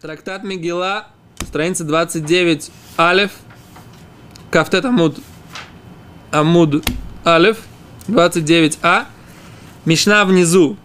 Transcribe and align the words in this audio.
Трактат 0.00 0.44
Мегила, 0.44 1.06
страница 1.46 1.84
29, 1.84 2.70
Алев, 2.96 3.30
Кафтет 4.50 4.84
Амуд, 4.84 5.18
Амуд 6.30 6.84
Алев, 7.24 7.58
29а, 8.06 9.06
Мишна 9.86 10.26
внизу, 10.26 10.76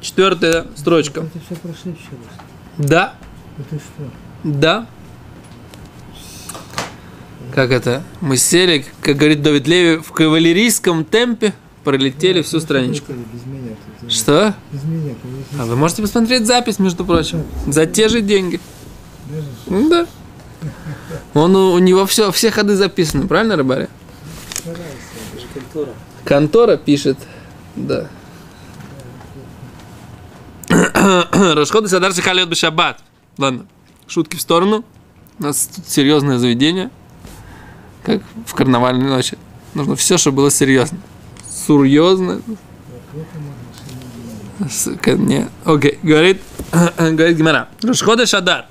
четвертая 0.00 0.66
строчка. 0.76 1.20
Это 1.22 1.40
все 1.44 1.56
прошли 1.56 1.90
еще 1.92 2.10
раз. 2.10 2.88
Да, 2.88 3.14
Это 3.58 3.76
что? 3.82 4.10
да. 4.44 4.86
Как 7.52 7.70
это? 7.72 8.04
Мы 8.20 8.36
сели, 8.36 8.86
как 9.02 9.16
говорит 9.16 9.42
Давид 9.42 9.66
Леви, 9.66 9.96
в 10.00 10.12
кавалерийском 10.12 11.04
темпе 11.04 11.52
пролетели 11.84 12.42
всю 12.42 12.60
страничку. 12.60 13.12
Что? 14.08 14.54
А 15.58 15.64
вы 15.64 15.76
можете 15.76 16.02
посмотреть 16.02 16.46
запись, 16.46 16.78
между 16.78 17.04
прочим, 17.04 17.44
за 17.66 17.86
те 17.86 18.08
же 18.08 18.20
деньги. 18.20 18.60
Ну 19.66 19.88
да. 19.88 20.06
Он, 21.34 21.56
у, 21.56 21.72
у 21.72 21.78
него 21.78 22.06
все, 22.06 22.30
все 22.30 22.50
ходы 22.50 22.76
записаны, 22.76 23.26
правильно, 23.26 23.56
Рыбари? 23.56 23.88
контора. 25.52 25.90
Контора 26.24 26.76
пишет, 26.76 27.18
да. 27.76 28.08
Расходы 31.32 31.88
Садар 31.88 32.14
Шахалет 32.14 32.48
Бешаббат. 32.48 33.02
Ладно, 33.38 33.66
шутки 34.06 34.36
в 34.36 34.40
сторону. 34.40 34.84
У 35.38 35.42
нас 35.42 35.68
тут 35.74 35.88
серьезное 35.88 36.38
заведение. 36.38 36.90
Как 38.04 38.22
в 38.46 38.54
карнавальной 38.54 39.08
ночи. 39.08 39.36
Нужно 39.74 39.96
все, 39.96 40.18
чтобы 40.18 40.38
было 40.38 40.50
серьезно. 40.50 40.98
Серьезно. 41.66 42.40
Окей. 45.64 45.98
Говорит, 46.02 46.42
говорит 46.98 47.36
Гимара. 47.36 47.68
Рошходы 47.82 48.26
Шадар. 48.26 48.66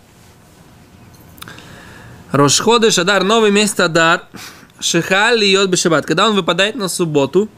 Рошходы 2.31 2.91
Шадар, 2.91 3.23
новый 3.23 3.51
месяц 3.51 3.79
Адар. 3.79 4.23
Шихаль 4.79 5.39
льет 5.39 5.69
бешабат. 5.69 6.05
Когда 6.05 6.27
он 6.27 6.35
выпадает 6.35 6.75
на 6.75 6.87
субботу, 6.87 7.49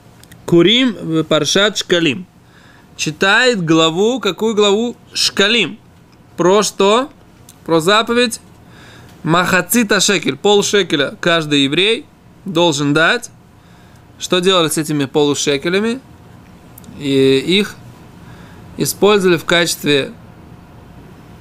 Курим 0.45 1.23
Паршат 1.23 1.77
Шкалим. 1.77 2.25
Читает 2.97 3.63
главу, 3.63 4.19
какую 4.19 4.55
главу? 4.55 4.95
Шкалим. 5.13 5.79
Про 6.37 6.63
что? 6.63 7.09
Про 7.65 7.79
заповедь 7.79 8.39
Махацита 9.23 9.99
шекель. 9.99 10.35
Пол 10.35 10.63
шекеля 10.63 11.15
каждый 11.21 11.63
еврей 11.63 12.05
должен 12.45 12.93
дать. 12.93 13.29
Что 14.23 14.39
делали 14.39 14.69
с 14.69 14.77
этими 14.77 15.03
полушекелями? 15.03 15.99
И 16.97 17.39
их 17.45 17.75
использовали 18.77 19.35
в 19.35 19.43
качестве 19.43 20.13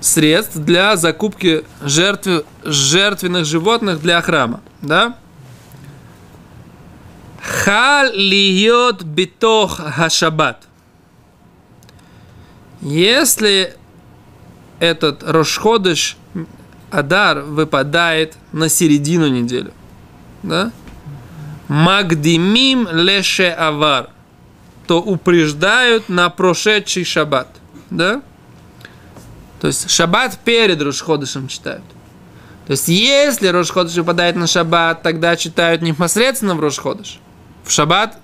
средств 0.01 0.57
для 0.57 0.97
закупки 0.97 1.65
жертв, 1.81 2.45
жертвенных 2.65 3.45
животных 3.45 4.01
для 4.01 4.21
храма. 4.21 4.63
Да? 4.81 5.17
Хал 7.41 8.13
льет 8.15 9.05
битох 9.05 9.77
хашабат. 9.77 10.67
Если 12.81 13.77
этот 14.81 15.23
Рошходыш 15.23 16.17
Адар 16.91 17.43
выпадает 17.43 18.37
на 18.51 18.69
середину 18.69 19.29
недели, 19.29 19.73
да? 20.43 20.73
Магдимим 21.73 22.87
леше 22.92 23.48
авар, 23.48 24.11
то 24.87 25.01
упреждают 25.01 26.11
на 26.11 26.29
прошедший 26.29 27.05
шаббат, 27.05 27.48
да? 27.89 28.20
То 29.59 29.69
есть 29.69 29.91
шаббат 29.91 30.39
перед 30.45 30.83
Рошходышем 30.83 31.48
читают. 31.48 31.84
То 32.67 32.73
есть 32.73 32.89
если 32.89 33.48
Рошходыш 33.48 33.95
выпадает 33.95 34.37
на 34.37 34.47
шаббат, 34.47 35.03
тогда 35.03 35.34
читают 35.34 35.81
непосредственно 35.81 36.55
в 36.56 36.61
Рошходыш. 36.61 37.20
В 37.64 37.73
шаббат 37.73 38.18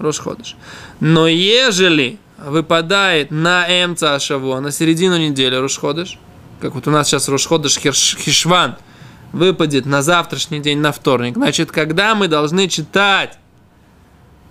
Рошходыш. 0.00 0.56
Но 0.98 1.28
ежели 1.28 2.18
выпадает 2.36 3.30
на 3.30 3.64
Эмца 3.68 4.16
Ашаво, 4.16 4.58
на 4.58 4.72
середину 4.72 5.18
недели 5.18 5.54
Рошходыш, 5.54 6.18
как 6.60 6.74
вот 6.74 6.88
у 6.88 6.90
нас 6.90 7.06
сейчас 7.06 7.28
Рошходыш 7.28 7.78
Хиш- 7.78 8.18
Хишван, 8.18 8.76
выпадет 9.32 9.86
на 9.86 10.02
завтрашний 10.02 10.60
день, 10.60 10.78
на 10.78 10.92
вторник, 10.92 11.34
значит, 11.34 11.70
когда 11.70 12.14
мы 12.14 12.28
должны 12.28 12.68
читать 12.68 13.38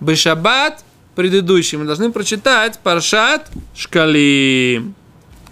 Бешаббат, 0.00 0.84
предыдущий, 1.14 1.78
мы 1.78 1.84
должны 1.84 2.12
прочитать 2.12 2.78
Паршат 2.78 3.50
Шкалим. 3.74 4.94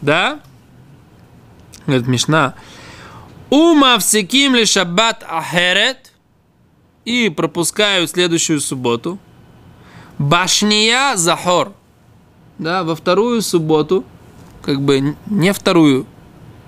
Да? 0.00 0.40
Говорит 1.86 2.06
Мишна. 2.06 2.54
Ума 3.50 3.98
всеким 3.98 4.54
ли 4.54 4.64
шаббат 4.64 5.24
ахерет 5.28 6.12
и 7.04 7.28
пропускают 7.28 8.10
следующую 8.10 8.60
субботу. 8.60 9.18
Башния 10.18 11.16
захор. 11.16 11.72
Да, 12.58 12.84
во 12.84 12.96
вторую 12.96 13.42
субботу, 13.42 14.04
как 14.62 14.80
бы 14.80 15.16
не 15.26 15.52
вторую 15.52 16.06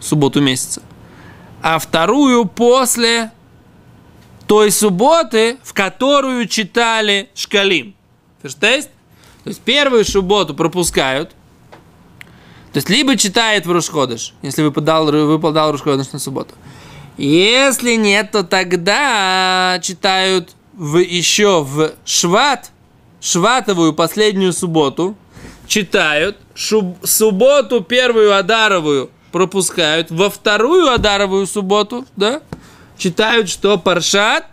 субботу 0.00 0.40
месяца, 0.40 0.82
а 1.68 1.78
вторую 1.78 2.46
после 2.46 3.30
той 4.46 4.70
субботы, 4.70 5.58
в 5.62 5.74
которую 5.74 6.48
читали 6.48 7.28
шкалим. 7.34 7.94
То 8.40 8.48
есть 9.50 9.60
первую 9.66 10.06
субботу 10.06 10.54
пропускают, 10.54 11.32
то 12.72 12.78
есть 12.78 12.88
либо 12.88 13.16
читает 13.16 13.66
в 13.66 13.72
Рушходыш, 13.72 14.32
если 14.40 14.62
выпадал, 14.62 15.12
выпадал 15.12 15.72
Рушходыш 15.72 16.10
на 16.12 16.18
субботу. 16.18 16.54
Если 17.18 17.96
нет, 17.96 18.30
то 18.30 18.44
тогда 18.44 19.78
читают 19.82 20.54
в, 20.72 20.96
еще 20.96 21.62
в 21.62 21.92
Шват, 22.06 22.70
Шватовую 23.20 23.92
последнюю 23.92 24.54
субботу, 24.54 25.16
читают, 25.66 26.38
шуб- 26.54 26.96
субботу 27.04 27.82
первую 27.82 28.34
Адаровую 28.34 29.10
пропускают, 29.32 30.10
во 30.10 30.30
вторую 30.30 30.88
Адаровую 30.88 31.46
субботу, 31.46 32.06
да, 32.16 32.42
читают, 32.96 33.48
что 33.48 33.78
Паршат, 33.78 34.46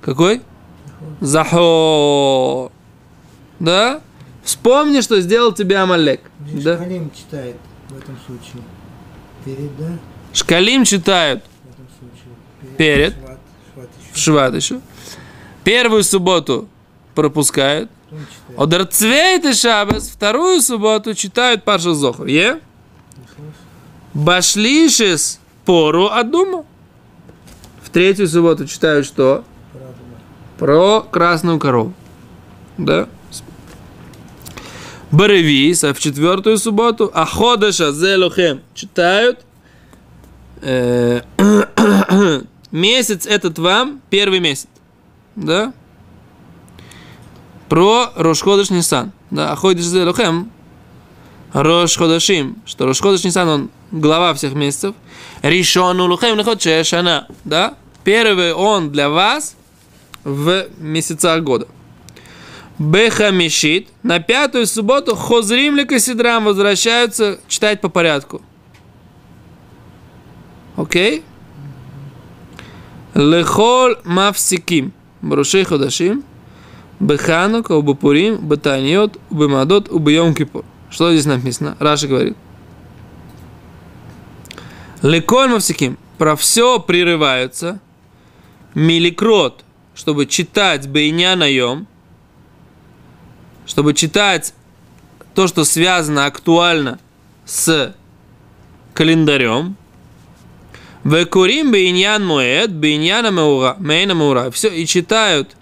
какой? 0.00 0.42
Захо. 1.20 2.70
Да? 3.58 4.02
Вспомни, 4.42 5.00
что 5.00 5.20
сделал 5.22 5.52
тебе 5.52 5.78
Амалек. 5.78 6.20
Да? 6.38 6.76
Халим 6.76 7.10
читает 7.10 7.56
в 7.88 7.96
этом 7.96 8.18
случае. 8.26 8.62
Перед, 9.44 9.76
да? 9.78 9.98
Шкалим 10.34 10.84
читают 10.84 11.44
В 11.62 11.70
этом 11.72 11.86
случае. 11.98 12.76
Перед. 12.76 13.14
Шват, 13.14 13.38
шват 13.72 13.88
еще. 13.98 14.12
в 14.12 14.18
Шват 14.18 14.54
еще. 14.54 14.80
Первую 15.64 16.04
субботу 16.04 16.68
пропускают. 17.14 17.90
Одерцвейт 18.56 19.44
и 19.44 19.52
Шабас 19.52 20.08
вторую 20.08 20.60
субботу 20.60 21.14
читают 21.14 21.64
Паша 21.64 21.94
Зохар. 21.94 22.26
Е? 22.26 22.60
Башлишис 24.12 25.40
пору 25.64 26.08
Адума. 26.08 26.64
В 27.82 27.90
третью 27.90 28.28
субботу 28.28 28.66
читают 28.66 29.06
что? 29.06 29.44
Про 30.58 31.00
красную 31.00 31.58
корову. 31.58 31.92
Да? 32.78 33.08
Баревис, 35.10 35.84
а 35.84 35.94
в 35.94 36.00
четвертую 36.00 36.58
субботу 36.58 37.10
Аходаша 37.14 37.92
Зелухем 37.92 38.62
читают 38.74 39.40
э, 40.60 41.20
месяц 42.72 43.26
этот 43.26 43.58
вам, 43.58 44.00
первый 44.10 44.40
месяц. 44.40 44.68
Да? 45.36 45.72
Про 47.68 48.12
Рошходыш 48.14 48.70
Нисан. 48.70 49.12
Да, 49.30 49.52
Аходиш 49.52 49.84
Зелухем 49.84 50.50
Рошходашим, 51.52 52.56
что 52.66 52.86
Рошходыш 52.86 53.24
Нисан, 53.24 53.48
он 53.48 53.70
глава 53.92 54.34
всех 54.34 54.54
месяцев. 54.54 54.94
Ришон 55.42 56.00
Улухем 56.00 56.36
Лехот 56.36 56.60
Шана. 56.60 57.28
Да? 57.44 57.74
Первый 58.02 58.52
он 58.52 58.90
для 58.90 59.08
вас 59.08 59.56
в 60.24 60.66
месяцах 60.78 61.42
года. 61.42 61.68
Бехамишит. 62.78 63.88
На 64.02 64.18
пятую 64.18 64.66
субботу 64.66 65.14
Хозрим 65.14 65.76
Лекасидрам 65.76 66.44
возвращаются 66.44 67.38
читать 67.46 67.80
по 67.80 67.88
порядку. 67.88 68.42
Окей? 70.76 71.22
Лехол 73.14 73.94
Мавсиким. 74.04 74.92
Барушей 75.22 75.64
Ходашим. 75.64 76.24
Беханука, 77.00 77.72
Убапурим, 77.72 78.38
Батаньот, 78.38 79.18
Убамадот, 79.30 79.88
Убайом 79.90 80.34
Кипур. 80.34 80.64
Что 80.90 81.12
здесь 81.12 81.26
написано? 81.26 81.76
Раша 81.80 82.06
говорит. 82.06 82.36
Леколь 85.02 85.48
Мавсиким. 85.48 85.98
Про 86.18 86.36
все 86.36 86.78
прерываются. 86.78 87.80
Миликрот, 88.74 89.64
чтобы 89.94 90.26
читать 90.26 90.88
Бейня 90.88 91.36
наем, 91.36 91.86
чтобы 93.66 93.94
читать 93.94 94.54
то, 95.34 95.46
что 95.46 95.64
связано 95.64 96.26
актуально 96.26 96.98
с 97.44 97.94
календарем. 98.94 99.76
וקורין 101.04 101.70
בעניין 101.70 102.24
המועד, 102.24 102.72
בעניין 102.72 103.30
המאורע, 103.30 103.76
מעין 103.78 104.14
המאורע. 104.14 104.50
Все, 104.50 104.68
и 104.68 104.86
читают 104.86 105.54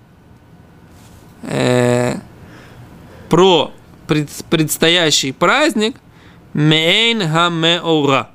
э, 1.42 2.16
про 3.28 3.72
пред, 4.06 4.30
предстоящий 4.50 5.32
праздник 5.32 5.96
מעין 6.52 7.20
המאורע. 7.28 8.30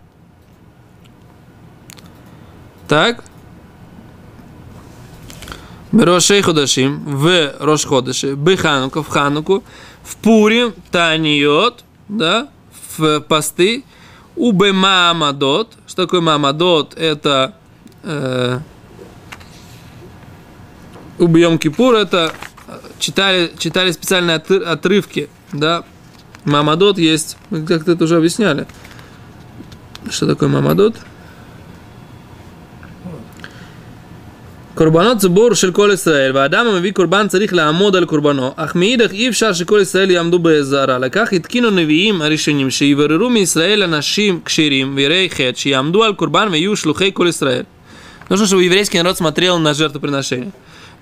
Так. 2.88 3.24
בראשי 5.92 6.42
חדשים, 6.42 7.04
в 7.06 7.54
Рош 7.60 7.86
Ходаши, 7.86 8.36
בחנוכה, 8.36 9.04
в 9.04 9.08
Хануку, 9.08 9.64
в 10.04 10.18
Пурим, 10.18 10.74
Таниот, 10.92 11.84
да, 12.10 12.50
в 12.98 13.22
посты, 13.22 13.84
Убе 14.36 14.74
Мамадот. 14.74 15.74
Что 15.88 16.04
такое 16.04 16.22
Мамадот? 16.22 16.94
Это 16.96 17.56
э, 18.04 18.60
Убе 21.18 21.42
Йом 21.42 21.58
Кипур, 21.58 21.96
это 21.96 22.34
читали, 23.00 23.52
читали 23.58 23.92
специальные 23.92 24.38
отрывки, 24.38 25.30
да, 25.52 25.84
Мамадот 26.44 26.98
есть, 26.98 27.38
мы 27.50 27.66
как-то 27.66 27.92
это 27.92 28.04
уже 28.06 28.18
объясняли. 28.18 28.68
Что 30.10 30.28
такое 30.28 30.50
Мамадот? 30.50 30.96
Курбанот 34.78 35.22
цибор 35.22 35.56
шелькол 35.56 35.96
Исраэль, 35.96 36.32
ваадам 36.32 36.80
ви 36.80 36.92
курбан 36.92 37.32
царих 37.32 37.52
лаамод 37.52 37.96
аль 37.96 38.06
курбано, 38.06 38.54
ах 38.56 38.76
миидах 38.76 39.12
и 39.12 39.32
вша 39.32 39.52
шелькол 39.56 39.82
Исраэль 39.82 40.12
ямду 40.12 40.38
бэзара, 40.38 41.00
лаках 41.00 41.34
иткину 41.34 41.72
невиим 41.72 42.22
аришеним, 42.22 42.70
ши 42.70 42.92
ивереру 42.92 43.28
ми 43.30 43.44
Исраэль 43.44 43.86
анашим 43.86 44.40
кширим, 44.42 44.96
вирей 44.96 45.30
хет, 45.30 45.58
ши 45.58 45.70
ямду 45.70 46.04
аль 46.04 46.16
курбан 46.16 46.54
вию 46.54 46.76
шлухей 46.76 47.12
кол 47.12 47.28
Исраэль. 47.32 47.66
Нужно, 48.30 48.46
чтобы 48.46 48.66
еврейский 48.66 49.00
народ 49.00 49.18
смотрел 49.18 49.58
на 49.58 49.74
жертвоприношение. 49.74 50.52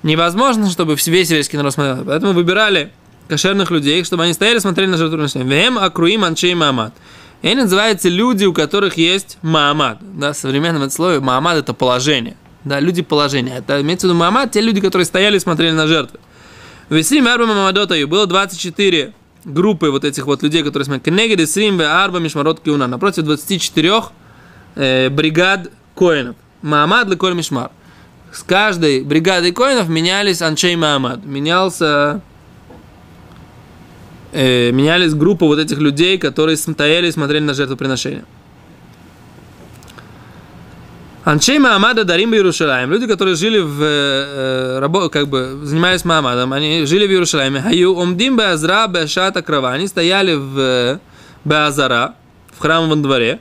Невозможно, 0.04 0.70
чтобы 0.70 0.96
весь 0.96 1.30
еврейский 1.30 1.58
народ 1.58 1.74
смотрел. 1.74 2.06
Поэтому 2.06 2.34
выбирали 2.34 2.92
кошерных 3.28 3.72
людей, 3.72 4.04
чтобы 4.04 4.24
они 4.24 4.34
стояли 4.34 4.58
и 4.58 4.60
смотрели 4.62 4.90
на 4.90 4.98
жертвоприношение. 4.98 5.48
Вем 5.48 5.78
акруим 5.78 6.24
анчей 6.24 6.54
маамад. 6.54 6.94
И 7.42 7.48
они 7.48 7.62
называются 7.62 8.10
люди, 8.10 8.46
у 8.46 8.54
которых 8.54 8.98
есть 8.98 9.38
маамад. 9.42 10.00
Да, 10.02 10.34
в 10.34 10.38
современном 10.38 10.90
слове 10.90 11.20
маамад 11.20 11.58
это 11.58 11.74
положение 11.74 12.38
да, 12.66 12.80
люди 12.80 13.02
положения. 13.02 13.58
Это 13.58 13.82
имеется 13.82 14.08
в 14.08 14.10
виду 14.10 14.20
Мамад, 14.20 14.52
те 14.52 14.60
люди, 14.60 14.82
которые 14.82 15.06
стояли 15.06 15.38
и 15.38 15.40
смотрели 15.40 15.72
на 15.72 15.88
жертвы. 15.88 16.20
В 16.90 17.00
Исрим 17.00 17.28
Арба 17.28 17.46
Мамадотаю 17.46 18.08
было 18.08 18.28
24 18.28 19.14
группы 19.46 19.90
вот 19.90 20.04
этих 20.04 20.26
вот 20.26 20.44
людей, 20.44 20.64
которые 20.64 20.86
смотрели. 20.86 21.16
Кенегид 21.16 21.40
Исрим 21.40 21.80
Арба 21.80 22.20
Мишмарот 22.20 22.60
Киуна. 22.60 22.88
Напротив 22.88 23.24
24 23.24 24.04
э, 24.76 25.10
бригад 25.10 25.70
коинов. 25.96 26.36
Маамад 26.64 27.08
Леколь 27.08 27.36
Мишмар. 27.36 27.70
С 28.36 28.44
каждой 28.44 29.02
бригадой 29.02 29.54
коинов 29.54 29.88
менялись 29.88 30.42
Анчей 30.42 30.76
Маамад. 30.76 31.24
Менялся 31.24 32.20
э, 34.34 34.72
менялись 34.72 35.14
группы 35.14 35.46
вот 35.46 35.58
этих 35.58 35.78
людей, 35.78 36.18
которые 36.18 36.58
стояли 36.58 37.08
и 37.08 37.12
смотрели 37.12 37.46
на 37.46 37.54
жертвоприношение. 37.54 38.26
Анчей 41.24 41.60
Маамада 41.60 42.04
Дарим 42.04 42.32
в 42.32 42.34
Иерусалиме. 42.34 42.92
Люди, 42.92 43.08
которые 43.08 43.38
жили 43.38 43.60
в 43.60 43.82
э, 43.82 44.80
рабо, 44.80 45.08
как 45.08 45.30
бы 45.30 45.62
занимались 45.64 46.04
Маамадом, 46.04 46.52
они 46.52 46.86
жили 46.86 47.08
в 47.08 47.12
Иерусалиме. 47.12 47.62
Хаю 47.62 47.96
Омдим 47.98 48.36
Беазра 48.36 48.86
Бешата 48.88 49.42
Крава. 49.44 49.72
Они 49.72 49.88
стояли 49.88 50.36
в 50.36 51.00
Беазара, 51.46 52.16
в 52.54 52.60
храмовом 52.60 53.02
дворе, 53.02 53.40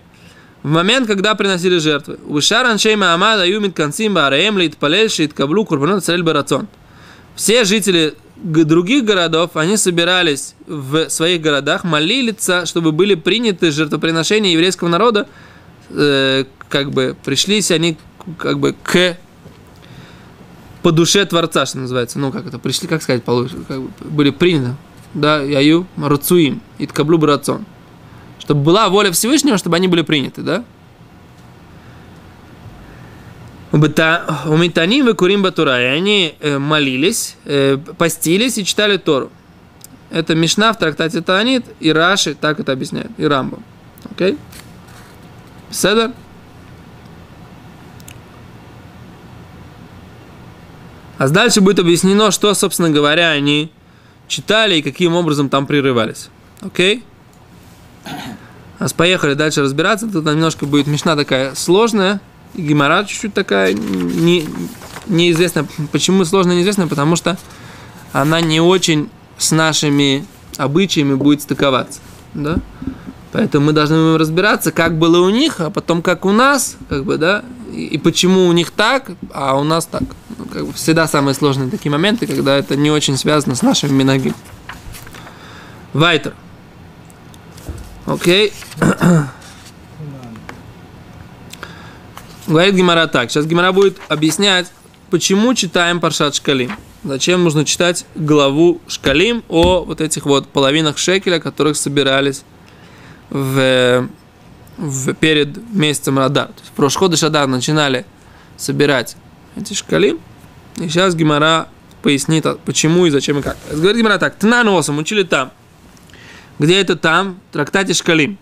в 0.65 0.69
момент, 0.69 1.07
когда 1.07 1.35
приносили 1.35 1.77
жертвы. 1.77 2.19
Ушар 2.27 2.67
Анчей 2.67 2.97
Маамада 2.97 3.47
Юмит 3.47 3.77
Кансим 3.77 4.15
Бараем 4.15 4.59
Лит 4.59 4.79
Палель 4.79 5.11
Шит 5.11 5.35
Каблу 5.35 5.67
Курбанот 5.67 6.03
Царель 6.03 6.23
Барацон. 6.23 6.69
Все 7.37 7.65
жители 7.65 8.15
других 8.37 9.05
городов, 9.05 9.51
они 9.55 9.77
собирались 9.77 10.55
в 10.67 11.11
своих 11.11 11.43
городах 11.43 11.85
молиться, 11.85 12.65
чтобы 12.65 12.93
были 12.93 13.15
приняты 13.15 13.71
жертвоприношения 13.71 14.53
еврейского 14.53 14.89
народа, 14.89 15.29
э, 15.91 16.45
как 16.71 16.93
бы 16.93 17.15
пришлись 17.25 17.71
они 17.71 17.99
как 18.39 18.59
бы 18.59 18.75
к 18.83 19.19
по 20.83 20.93
душе 20.93 21.25
Творца, 21.27 21.67
что 21.67 21.79
называется. 21.79 22.19
Ну, 22.19 22.33
как 22.33 22.47
это, 22.47 22.59
пришли, 22.59 22.89
как 22.89 23.03
сказать, 23.03 23.23
получше, 23.23 23.57
как 23.69 23.83
бы, 23.83 23.91
были 24.01 24.31
приняты, 24.31 24.77
да, 25.13 25.41
яю, 25.41 25.87
руцуим, 25.97 26.63
и 26.79 26.87
ткаблу 26.87 27.19
брацон. 27.19 27.67
Чтобы 28.45 28.63
была 28.63 28.89
воля 28.89 29.11
Всевышнего, 29.11 29.59
чтобы 29.59 29.77
они 29.77 29.89
были 29.89 30.03
приняты, 30.03 30.43
да? 30.43 30.65
У 33.73 33.77
Митаним 34.57 35.09
и 35.09 35.15
Курим 35.15 35.43
Батура, 35.43 35.81
и 35.81 35.87
они 35.87 36.37
э, 36.39 36.59
молились, 36.59 37.37
э, 37.45 37.77
постились 37.99 38.57
и 38.57 38.65
читали 38.65 38.99
Тору. 38.99 39.31
Это 40.11 40.37
Мишна 40.37 40.73
в 40.73 40.79
трактате 40.79 41.23
Таанит, 41.23 41.65
и 41.81 41.91
Раши 41.93 42.35
так 42.35 42.61
это 42.61 42.71
объясняет, 42.71 43.11
и 43.17 43.25
Рамбам. 43.25 43.65
Окей? 44.13 44.33
Okay? 44.33 44.39
Седер? 45.73 46.13
А 51.19 51.29
дальше 51.29 51.61
будет 51.61 51.81
объяснено, 51.81 52.31
что, 52.31 52.55
собственно 52.55 52.91
говоря, 52.91 53.31
они 53.31 53.73
читали 54.29 54.77
и 54.77 54.83
каким 54.83 55.15
образом 55.15 55.49
там 55.49 55.67
прерывались. 55.67 56.29
Окей? 56.61 57.03
А 58.79 58.89
поехали 58.97 59.35
дальше 59.35 59.63
разбираться. 59.63 60.07
Тут 60.07 60.25
немножко 60.25 60.67
будет 60.67 60.87
мешна 60.87 61.17
такая 61.17 61.55
сложная. 61.55 62.21
И 62.55 62.63
гемора 62.63 63.05
чуть-чуть 63.05 63.35
такая 63.35 63.73
не, 63.73 64.47
неизвестная. 65.07 65.67
Почему 65.93 66.25
сложная, 66.25 66.57
неизвестная? 66.57 66.87
Потому 66.87 67.17
что 67.17 67.37
она 68.13 68.41
не 68.41 68.61
очень 68.61 69.11
с 69.39 69.51
нашими 69.53 70.25
обычаями 70.57 71.15
будет 71.15 71.43
стыковаться. 71.43 72.01
Да? 72.35 72.59
Поэтому 73.33 73.67
мы 73.67 73.73
должны 73.73 74.17
разбираться, 74.17 74.71
как 74.71 74.97
было 74.97 75.19
у 75.19 75.29
них, 75.29 75.59
а 75.59 75.69
потом 75.71 76.03
как 76.03 76.25
у 76.25 76.31
нас, 76.31 76.77
как 76.89 77.05
бы, 77.05 77.19
да, 77.19 77.43
и, 77.73 77.87
и 77.87 77.99
почему 77.99 78.47
у 78.47 78.53
них 78.53 78.71
так, 78.71 79.11
а 79.33 79.59
у 79.59 79.65
нас 79.65 79.87
так. 79.87 80.05
Ну, 80.39 80.45
как 80.45 80.67
бы 80.67 80.73
всегда 80.73 81.09
самые 81.09 81.35
сложные 81.35 81.69
такие 81.69 81.91
моменты, 81.91 82.29
когда 82.29 82.57
это 82.57 82.77
не 82.77 82.93
очень 82.93 83.17
связано 83.17 83.57
с 83.57 83.63
нашими 83.63 83.91
минаги. 83.91 84.33
Вайтер. 85.93 86.35
Окей. 88.07 88.53
Говорит 92.47 92.75
Гимара 92.75 93.07
так. 93.07 93.31
Сейчас 93.31 93.47
Гимара 93.47 93.73
будет 93.73 93.99
объяснять, 94.09 94.71
почему 95.11 95.55
читаем 95.55 96.01
Паршат 96.01 96.35
Шкалим. 96.35 96.73
Зачем 97.03 97.45
нужно 97.45 97.65
читать 97.65 98.07
главу 98.15 98.81
Шкалим 98.87 99.43
о 99.49 99.85
вот 99.85 100.01
этих 100.01 100.27
вот 100.27 100.49
половинах 100.49 100.99
шекеля, 100.99 101.39
которых 101.39 101.77
собирались 101.77 102.45
в, 103.31 104.09
в, 104.77 105.15
перед 105.15 105.57
месяцем 105.73 106.19
Радар. 106.19 106.49
То 106.49 106.61
есть 106.61 106.71
в 106.71 106.73
прошлый 106.73 107.17
Шадар 107.17 107.47
начинали 107.47 108.05
собирать 108.57 109.17
эти 109.57 109.73
шкали. 109.73 110.19
И 110.77 110.89
сейчас 110.89 111.15
Гимара 111.15 111.69
пояснит, 112.03 112.47
почему 112.65 113.07
и 113.07 113.11
зачем 113.11 113.39
и 113.39 113.43
как. 113.43 113.57
Говорит 113.71 113.97
Гимара 113.97 114.19
так. 114.19 114.37
Тнаносом 114.37 114.99
учили 114.99 115.23
там. 115.23 115.53
Где 116.59 116.81
это 116.81 116.97
там? 116.97 117.41
В 117.51 117.53
трактате 117.53 117.95
Шкалим. 117.95 118.39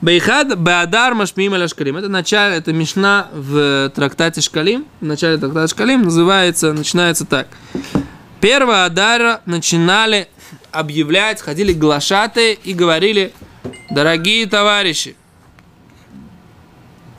Бейхад 0.00 0.58
Баадар 0.58 1.14
Машмим 1.14 1.54
Аля 1.54 1.68
Шкалим. 1.68 1.96
Это 1.96 2.08
начало, 2.08 2.52
это 2.52 2.72
Мишна 2.72 3.28
в 3.32 3.90
трактате 3.94 4.40
Шкалим. 4.40 4.86
В 5.00 5.04
начале 5.04 5.38
трактата 5.38 5.68
Шкалим 5.68 6.02
называется, 6.02 6.72
начинается 6.72 7.24
так. 7.24 7.48
Первого 8.40 8.84
Адара 8.84 9.40
начинали 9.46 10.28
объявлять, 10.72 11.40
ходили 11.40 11.72
глашаты 11.72 12.54
и 12.54 12.72
говорили– 12.72 13.32
Дорогие 13.92 14.46
товарищи, 14.46 15.16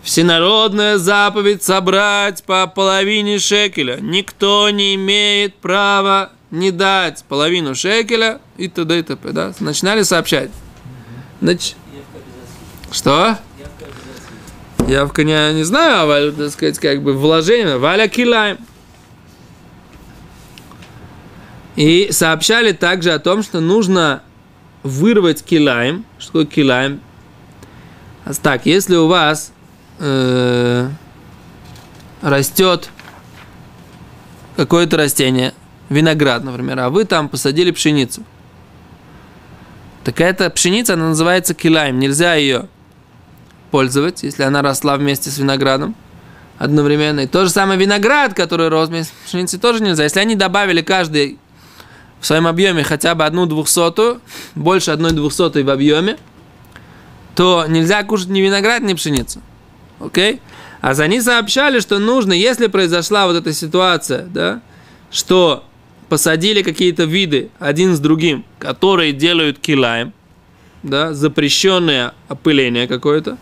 всенародная 0.01 0.97
заповедь 0.97 1.61
собрать 1.61 2.43
по 2.43 2.65
половине 2.65 3.37
шекеля. 3.37 3.99
Никто 4.01 4.71
не 4.71 4.95
имеет 4.95 5.55
права 5.57 6.31
не 6.53 6.69
дать 6.69 7.23
половину 7.27 7.73
шекеля 7.73 8.39
и 8.57 8.67
т.д. 8.67 8.99
и 8.99 9.01
т.п. 9.01 9.31
Да? 9.31 9.53
Начинали 9.59 10.03
сообщать. 10.03 10.51
Значит, 11.41 11.75
что? 12.91 13.39
Явка 14.87 15.23
не, 15.23 15.53
не 15.55 15.63
знаю, 15.63 16.07
а, 16.11 16.31
так 16.31 16.51
сказать, 16.51 16.77
как 16.77 17.01
бы 17.01 17.13
вложение. 17.13 17.77
Валя 17.79 18.07
килаем. 18.07 18.59
И 21.75 22.09
сообщали 22.11 22.71
также 22.71 23.13
о 23.13 23.19
том, 23.19 23.41
что 23.41 23.59
нужно 23.59 24.21
вырвать 24.83 25.43
килаем. 25.43 26.05
Что 26.19 26.27
такое 26.27 26.45
килаем? 26.45 27.01
Так, 28.43 28.67
если 28.67 28.95
у 28.95 29.07
вас 29.07 29.51
э, 29.97 30.87
растет 32.21 32.89
какое-то 34.55 34.97
растение, 34.97 35.55
виноград, 35.89 36.43
например, 36.43 36.79
а 36.79 36.89
вы 36.89 37.05
там 37.05 37.29
посадили 37.29 37.71
пшеницу, 37.71 38.23
так 40.03 40.19
эта 40.19 40.49
пшеница, 40.49 40.93
она 40.93 41.09
называется 41.09 41.53
килаем, 41.53 41.99
нельзя 41.99 42.35
ее 42.35 42.67
использовать, 43.73 44.21
если 44.21 44.43
она 44.43 44.61
росла 44.61 44.97
вместе 44.97 45.31
с 45.31 45.39
виноградом 45.39 45.95
одновременно. 46.59 47.21
И 47.21 47.27
то 47.27 47.45
же 47.45 47.49
самое 47.49 47.79
виноград, 47.79 48.35
который 48.35 48.67
рос 48.67 48.89
вместе 48.89 49.11
с 49.13 49.27
пшеницей, 49.27 49.59
тоже 49.59 49.81
нельзя. 49.81 50.03
Если 50.03 50.19
они 50.19 50.35
добавили 50.35 50.81
каждый 50.81 51.39
в 52.19 52.25
своем 52.27 52.45
объеме 52.45 52.83
хотя 52.83 53.15
бы 53.15 53.25
одну 53.25 53.47
двухсотую, 53.47 54.21
больше 54.53 54.91
одной 54.91 55.11
двухсотой 55.11 55.63
в 55.63 55.69
объеме, 55.71 56.17
то 57.35 57.65
нельзя 57.67 58.03
кушать 58.03 58.29
ни 58.29 58.41
виноград, 58.41 58.83
ни 58.83 58.93
пшеницу. 58.93 59.41
Окей? 59.99 60.39
А 60.81 60.93
за 60.93 61.05
они 61.05 61.19
сообщали, 61.19 61.79
что 61.79 61.97
нужно, 61.97 62.33
если 62.33 62.67
произошла 62.67 63.25
вот 63.25 63.35
эта 63.35 63.53
ситуация, 63.53 64.25
да, 64.25 64.61
что 65.09 65.63
посадили 66.13 66.61
какие-то 66.61 67.05
виды 67.05 67.49
один 67.57 67.95
с 67.95 67.99
другим, 67.99 68.45
которые 68.59 69.13
делают 69.13 69.57
килаем, 69.57 70.13
да, 70.83 71.11
запрещенное 71.11 72.13
опыление 72.27 72.87
какое-то, 72.87 73.39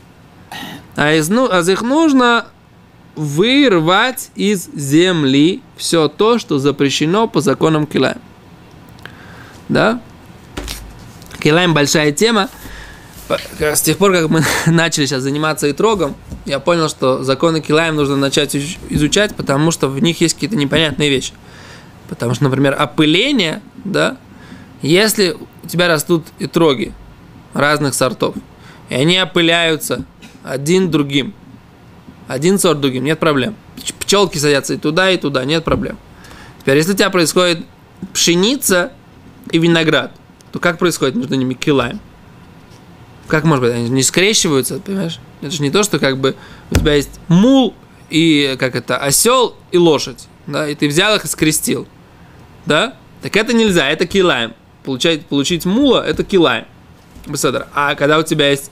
а 0.96 1.12
из, 1.12 1.28
ну, 1.28 1.50
а 1.52 1.60
их 1.60 1.82
нужно 1.82 2.46
вырвать 3.18 4.32
из 4.36 4.70
земли 4.74 5.62
все 5.76 6.08
то, 6.08 6.40
что 6.40 6.60
запрещено 6.60 7.28
по 7.28 7.42
законам 7.42 7.86
килаем 7.86 8.22
да? 9.68 10.00
Килайм 11.42 11.74
большая 11.74 12.14
тема. 12.14 12.48
С 13.60 13.82
тех 13.82 13.98
пор, 13.98 14.14
как 14.14 14.30
мы 14.30 14.46
начали 14.66 15.06
сейчас 15.08 15.24
заниматься 15.24 15.70
итрогом, 15.70 16.16
я 16.46 16.62
понял, 16.62 16.88
что 16.88 17.22
законы 17.22 17.60
Килаем 17.60 17.98
нужно 17.98 18.16
начать 18.16 18.56
изучать, 18.56 19.36
потому 19.36 19.72
что 19.72 19.90
в 19.90 20.02
них 20.02 20.22
есть 20.22 20.36
какие-то 20.36 20.56
непонятные 20.56 21.10
вещи. 21.10 21.34
Потому 22.12 22.36
что, 22.36 22.44
например, 22.44 22.76
опыление, 22.78 23.64
да, 23.84 24.18
если 24.84 25.38
у 25.64 25.68
тебя 25.68 25.88
растут 25.88 26.28
итроги 26.38 26.94
разных 27.54 27.96
сортов, 27.96 28.36
и 28.90 28.94
они 28.94 29.18
опыляются 29.18 30.06
один 30.44 30.92
другим, 30.92 31.34
один 32.28 32.60
сорт 32.60 32.82
другим, 32.82 33.06
нет 33.06 33.18
проблем. 33.18 33.56
Пчелки 34.00 34.38
садятся 34.38 34.74
и 34.74 34.78
туда, 34.78 35.10
и 35.10 35.18
туда, 35.18 35.46
нет 35.46 35.64
проблем. 35.64 35.98
Теперь, 36.60 36.78
если 36.78 36.92
у 36.92 36.96
тебя 36.96 37.10
происходит 37.10 37.66
пшеница, 38.14 38.92
и 39.50 39.58
виноград, 39.58 40.12
то 40.52 40.60
как 40.60 40.78
происходит 40.78 41.16
между 41.16 41.36
ними 41.36 41.54
килаем? 41.54 42.00
Как 43.28 43.44
может 43.44 43.64
быть? 43.64 43.74
Они 43.74 43.90
не 43.90 44.04
скрещиваются, 44.04 44.80
понимаешь? 44.80 45.20
Это 45.42 45.52
же 45.52 45.62
не 45.62 45.72
то, 45.72 45.84
что 45.84 46.00
как 46.00 46.18
бы 46.18 46.36
у 46.70 46.76
тебя 46.76 46.96
есть 46.96 47.20
мул 47.28 47.74
и 48.10 48.56
как 48.60 48.76
это, 48.76 48.98
осел 48.98 49.56
и 49.72 49.78
лошадь, 49.78 50.28
да, 50.46 50.68
и 50.68 50.76
ты 50.76 50.88
взял 50.88 51.16
их 51.16 51.24
и 51.24 51.28
скрестил, 51.28 51.88
да? 52.66 52.96
Так 53.22 53.36
это 53.36 53.54
нельзя, 53.54 53.90
это 53.90 54.06
килаем. 54.08 54.54
Получать, 54.84 55.26
получить 55.26 55.66
мула– 55.66 56.04
это 56.08 56.24
килаем. 56.24 56.66
А 57.74 57.96
когда 57.96 58.18
у 58.18 58.24
тебя 58.24 58.50
есть 58.50 58.72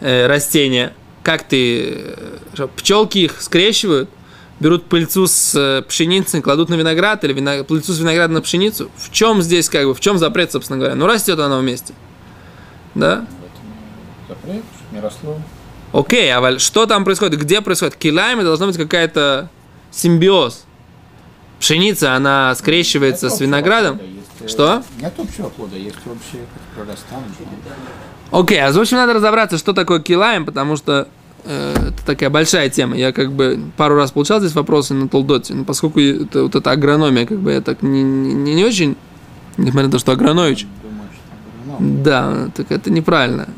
э, 0.00 0.26
растения, 0.26 0.92
как 1.22 1.42
ты, 1.42 2.14
э, 2.56 2.68
пчелки 2.76 3.18
их 3.18 3.42
скрещивают, 3.42 4.08
берут 4.60 4.84
пыльцу 4.84 5.26
с 5.26 5.54
э, 5.54 5.82
пшеницы, 5.82 6.40
кладут 6.40 6.68
на 6.68 6.74
виноград, 6.74 7.24
или 7.24 7.32
виноград, 7.32 7.66
пыльцу 7.66 7.92
с 7.92 7.98
винограда 7.98 8.32
на 8.32 8.40
пшеницу. 8.40 8.90
В 8.96 9.10
чем 9.10 9.42
здесь, 9.42 9.68
как 9.68 9.84
бы, 9.86 9.94
в 9.94 10.00
чем 10.00 10.18
запрет, 10.18 10.52
собственно 10.52 10.78
говоря? 10.78 10.94
Ну, 10.94 11.06
растет 11.06 11.38
она 11.38 11.58
вместе. 11.58 11.92
Да? 12.94 13.26
Запрет, 14.28 14.64
не 14.92 15.00
росло. 15.00 15.40
Окей, 15.92 16.32
а 16.32 16.58
что 16.58 16.86
там 16.86 17.04
происходит? 17.04 17.40
Где 17.40 17.60
происходит? 17.60 17.96
Килами 17.96 18.42
должна 18.42 18.66
быть 18.66 18.76
какая-то 18.76 19.48
симбиоз. 19.90 20.66
Пшеница, 21.60 22.14
она 22.14 22.54
скрещивается 22.54 23.26
Нет 23.26 23.34
с 23.34 23.40
виноградом. 23.40 24.00
Есть, 24.40 24.52
Что? 24.52 24.82
Нет 25.00 25.12
общего 25.18 25.48
плода, 25.48 25.76
есть 25.76 25.96
прорастание. 26.74 27.28
Окей, 28.30 28.60
а 28.60 28.70
в 28.70 28.78
общем 28.78 28.98
надо 28.98 29.14
разобраться, 29.14 29.58
что 29.58 29.72
такое 29.72 30.00
килаем, 30.00 30.44
потому 30.44 30.76
что 30.76 31.08
Э, 31.44 31.74
это 31.88 32.04
такая 32.04 32.30
большая 32.30 32.68
тема. 32.68 32.96
Я 32.96 33.12
как 33.12 33.32
бы 33.32 33.58
пару 33.76 33.96
раз 33.96 34.10
получал 34.10 34.40
здесь 34.40 34.54
вопросы 34.54 34.94
на 34.94 35.08
Толдоте, 35.08 35.54
но 35.54 35.64
поскольку 35.64 36.00
это, 36.00 36.42
вот 36.42 36.54
эта 36.54 36.70
агрономия, 36.70 37.26
как 37.26 37.38
бы 37.38 37.52
я 37.52 37.60
так 37.60 37.82
не, 37.82 38.02
не, 38.02 38.54
не 38.54 38.64
очень, 38.64 38.96
несмотря 39.56 39.86
на 39.86 39.92
то, 39.92 39.98
что 39.98 40.12
Агранович. 40.12 40.66
Думаю, 40.82 41.08
что 41.14 41.72
агроном. 41.72 42.02
Да, 42.02 42.48
так 42.54 42.70
это 42.70 42.90
неправильно. 42.90 43.48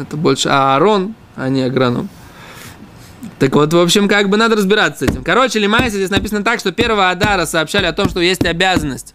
Это 0.00 0.16
больше 0.16 0.48
Аарон, 0.48 1.14
а 1.36 1.48
не 1.48 1.62
агроном. 1.62 2.08
Так 3.38 3.54
вот, 3.54 3.72
в 3.72 3.78
общем, 3.78 4.08
как 4.08 4.28
бы 4.28 4.36
надо 4.36 4.56
разбираться 4.56 5.06
с 5.06 5.10
этим. 5.10 5.24
Короче, 5.24 5.58
Лимайса 5.58 5.96
здесь 5.96 6.10
написано 6.10 6.44
так, 6.44 6.60
что 6.60 6.72
первого 6.72 7.10
Адара 7.10 7.46
сообщали 7.46 7.86
о 7.86 7.92
том, 7.92 8.08
что 8.08 8.20
есть 8.20 8.44
обязанность 8.44 9.14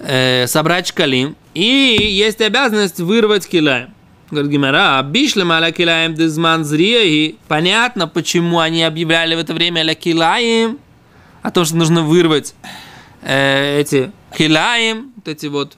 э, 0.00 0.46
собрать 0.46 0.88
шкалим, 0.88 1.36
и 1.54 1.62
есть 1.62 2.40
обязанность 2.40 3.00
вырвать 3.00 3.46
килаем. 3.46 3.94
Говорит 4.30 4.50
Гимара, 4.50 5.02
бишлем 5.02 5.52
аля 5.52 5.70
килаем 5.70 6.14
дезман 6.14 6.64
зрияи. 6.64 7.36
Понятно, 7.46 8.08
почему 8.08 8.58
они 8.58 8.82
объявляли 8.82 9.34
в 9.34 9.38
это 9.38 9.52
время 9.54 9.80
аля 9.80 9.94
килаем, 9.94 10.78
о 11.42 11.50
том, 11.50 11.64
что 11.64 11.76
нужно 11.76 12.02
вырвать 12.02 12.54
э, 13.22 13.80
эти 13.80 14.12
килаем, 14.36 15.12
вот 15.16 15.28
эти 15.28 15.46
вот 15.46 15.76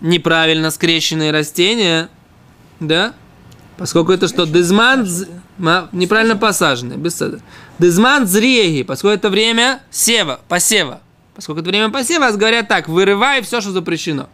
неправильно 0.00 0.70
скрещенные 0.70 1.30
растения, 1.30 2.10
да? 2.80 3.14
Поскольку 3.78 4.10
это 4.10 4.26
что? 4.26 4.44
Дезман, 4.44 5.08
неправильно 5.92 6.36
посаженные, 6.36 6.98
без. 6.98 7.22
Дезман 7.78 8.26
зреги, 8.26 8.82
поскольку 8.82 9.14
это 9.14 9.30
время 9.30 9.80
сева, 9.90 10.40
посева. 10.48 11.00
Поскольку 11.36 11.60
это 11.60 11.70
время 11.70 11.90
посева, 11.90 12.28
говорят 12.32 12.66
так, 12.66 12.88
вырывай 12.88 13.40
все, 13.42 13.60
что 13.60 13.70
запрещено. 13.70 14.28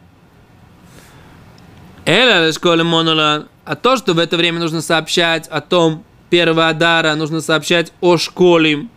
Эля 2.07 2.51
школе 2.53 2.85
монолан. 2.85 3.49
А 3.67 3.77
то, 3.77 3.99
что 3.99 4.15
в 4.15 4.19
это 4.19 4.39
время 4.39 4.61
нужно 4.61 4.81
сообщать 4.81 5.47
о 5.49 5.61
том, 5.61 6.05
первого 6.31 6.69
Адара, 6.69 7.15
нужно 7.15 7.43
сообщать 7.43 7.93
о 8.01 8.17
школе, 8.17 8.89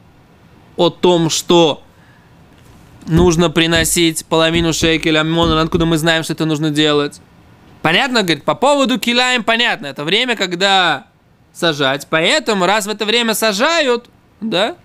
о 0.78 0.90
том, 0.90 1.30
что 1.30 1.84
нужно 3.06 3.50
приносить 3.50 4.26
половину 4.26 4.72
шекеля 4.72 5.26
монолан, 5.26 5.66
откуда 5.66 5.86
мы 5.86 5.98
знаем, 5.98 6.24
что 6.24 6.32
это 6.34 6.46
нужно 6.46 6.70
делать. 6.70 7.20
Понятно, 7.82 8.24
говорит, 8.24 8.44
по 8.44 8.56
поводу 8.56 9.00
килаем 9.00 9.44
понятно. 9.44 9.88
Это 9.88 10.04
время, 10.04 10.36
когда 10.36 11.08
сажать. 11.54 12.08
Поэтому, 12.10 12.66
раз 12.66 12.86
в 12.86 12.90
это 12.90 13.06
время 13.06 13.34
сажают, 13.34 14.10
да, 14.42 14.76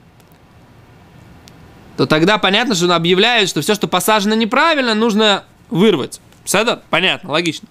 то 1.97 2.07
тогда 2.07 2.39
понятно, 2.39 2.75
что 2.75 2.87
он 2.87 2.93
объявляет, 2.93 3.49
что 3.49 3.61
все, 3.61 3.75
что 3.75 3.87
посажено 3.87 4.35
неправильно, 4.35 4.95
нужно 4.95 5.45
вырвать. 5.71 6.21
Седа? 6.45 6.83
Понятно, 6.91 7.31
логично. 7.31 7.69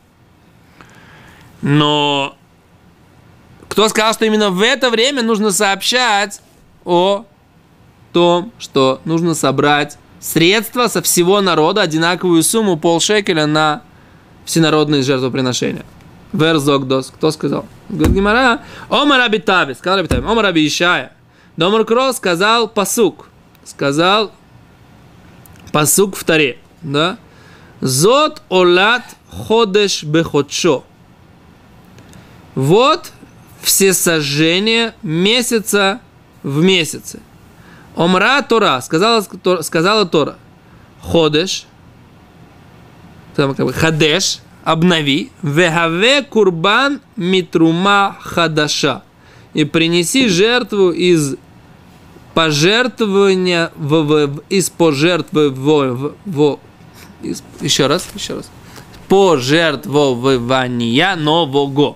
Но 1.62 2.36
кто 3.68 3.88
сказал, 3.90 4.14
что 4.14 4.26
именно 4.26 4.50
в 4.50 4.62
это 4.62 4.90
время 4.90 5.24
нужно 5.24 5.52
сообщать 5.52 6.42
о 6.86 7.26
том, 8.14 8.52
что 8.60 9.02
нужно 9.06 9.34
собрать 9.34 9.98
средства 10.20 10.88
со 10.88 11.02
всего 11.02 11.42
народа, 11.42 11.82
одинаковую 11.82 12.44
сумму, 12.44 12.78
полшекеля 12.78 13.48
на 13.48 13.82
всенародные 14.46 15.04
жертвоприношения. 15.04 15.86
Верзогдос. 16.34 17.12
Кто 17.16 17.32
сказал? 17.32 17.66
Говорит 17.90 18.14
Гимара. 18.14 18.62
Омар 18.90 19.20
Раби. 19.20 19.40
Сказал 19.76 19.98
Раби 19.98 20.08
Тави. 20.08 20.68
Ишая. 20.68 21.14
Домар 21.58 21.86
Кро 21.86 22.12
сказал 22.14 22.68
пасук. 22.68 23.28
Сказал 23.64 24.32
пасук 25.72 26.16
в 26.16 26.24
таре. 26.24 26.58
Да? 26.82 27.18
Зот 27.82 28.42
олат 28.50 29.04
ходеш 29.30 30.04
беходшо. 30.04 30.84
Вот 32.56 33.12
все 33.62 33.94
сожжения 33.94 34.94
месяца 35.02 36.02
в 36.44 36.62
месяце. 36.62 37.20
Омра 37.96 38.42
Тора, 38.42 38.82
сказала, 38.82 39.26
сказала 39.62 40.06
Тора, 40.06 40.38
ходеш, 41.02 41.66
хадеш, 43.74 44.40
обнови, 44.64 45.30
вехаве 45.44 46.22
курбан 46.24 47.00
митрума 47.16 48.16
хадаша, 48.20 49.02
и 49.54 49.66
принеси 49.66 50.28
жертву 50.30 50.92
из 50.92 51.36
пожертвования, 52.34 53.72
в, 53.76 54.02
в- 54.04 54.42
из 54.50 54.70
пожертвования, 54.70 56.14
еще 57.62 57.88
раз, 57.88 58.08
еще 58.16 58.36
раз, 58.36 58.50
пожертвования 59.08 61.16
нового. 61.16 61.96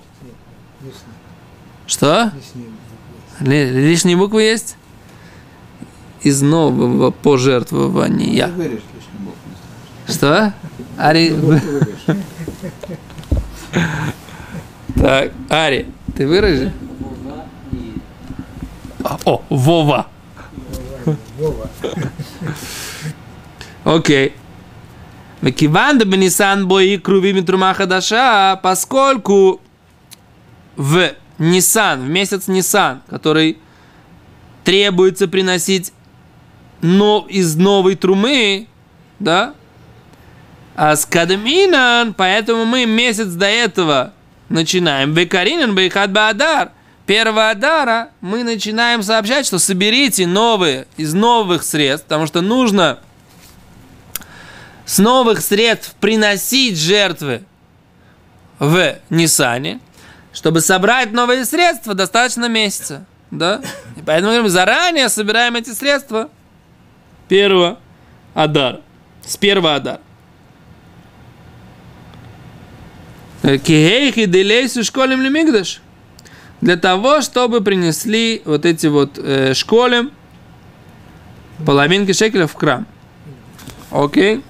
Что? 1.88 2.32
лишние 2.36 2.70
буквы. 2.70 3.52
Ли- 3.52 3.72
Лишние 3.90 4.18
буквы 4.18 4.42
есть? 4.44 4.78
Из 6.22 6.42
нового 6.42 7.12
пожертвования. 7.12 8.50
Что? 10.08 10.54
Ари... 10.98 11.34
Так, 14.96 15.32
Ари, 15.50 15.88
ты 16.16 16.26
выражи? 16.26 16.72
А, 19.04 19.18
О, 19.26 19.44
Вова. 19.50 20.08
Вова. 21.38 21.70
Окей. 23.84 24.34
Векиван 25.42 25.98
да 25.98 26.06
бенисан 26.06 26.68
бои 26.68 26.98
круви 26.98 27.34
митрума 27.34 27.74
хадаша, 27.74 28.60
поскольку 28.64 29.62
в 30.76 31.12
Нисан, 31.38 32.06
в 32.06 32.10
месяц 32.10 32.48
Нисан, 32.48 33.02
который 33.10 33.60
требуется 34.64 35.28
приносить 35.28 35.94
но 36.82 37.26
из 37.30 37.56
новой 37.56 37.96
трумы, 37.96 38.68
да, 39.20 39.54
а 40.76 40.96
с 40.96 41.06
Кадминан, 41.06 42.14
поэтому 42.14 42.66
мы 42.66 42.86
месяц 42.86 43.28
до 43.28 43.46
этого 43.46 44.14
начинаем. 44.50 45.14
Бекаринан, 45.14 45.74
Бейхат 45.74 46.12
Баадар. 46.12 46.72
Первого 47.06 47.52
Адара 47.52 48.10
мы 48.20 48.44
начинаем 48.44 49.04
сообщать, 49.04 49.46
что 49.46 49.60
соберите 49.60 50.26
новые 50.26 50.88
из 50.98 51.14
новых 51.14 51.64
средств, 51.64 52.08
потому 52.08 52.26
что 52.26 52.42
нужно 52.42 53.00
с 54.86 54.98
новых 54.98 55.42
средств 55.42 55.94
приносить 56.00 56.80
жертвы 56.80 57.44
в 58.58 58.96
Нисане, 59.12 59.80
чтобы 60.34 60.62
собрать 60.62 61.12
новые 61.12 61.46
средства, 61.46 61.94
достаточно 61.94 62.50
месяца. 62.50 63.06
Да? 63.30 63.62
И 63.98 64.02
поэтому 64.02 64.42
мы 64.42 64.50
заранее 64.50 65.10
собираем 65.10 65.56
эти 65.56 65.70
средства 65.74 66.30
первого 67.28 67.80
Адара. 68.34 68.82
С 69.24 69.38
первого 69.38 69.76
Адара. 69.76 70.02
Кихейхи 73.46 74.26
делейсу 74.26 74.84
школем 74.84 75.22
лемигдаш. 75.22 75.82
Для 76.62 76.78
того, 76.78 77.22
чтобы 77.22 77.62
принесли 77.62 78.42
вот 78.44 78.66
эти 78.66 78.88
вот 78.88 79.20
э, 79.20 79.54
школем 79.54 80.12
половинки 81.64 82.12
шекеля 82.12 82.48
в 82.48 82.54
храм. 82.56 82.88
Окей? 83.92 84.42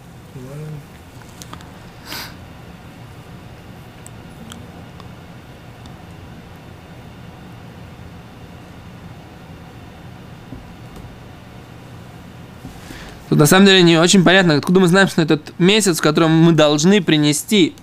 Тут 13.28 13.40
на 13.40 13.46
самом 13.46 13.66
деле 13.66 13.82
не 13.82 13.98
очень 13.98 14.24
понятно, 14.24 14.54
откуда 14.54 14.80
мы 14.80 14.88
знаем, 14.88 15.10
что 15.10 15.22
этот 15.22 15.60
месяц, 15.60 16.00
в 16.00 16.02
котором 16.02 16.32
мы 16.32 16.54
должны 16.54 17.04
принести 17.04 17.76